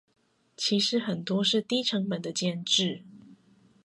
[0.57, 3.03] 其實很多是低成本的建置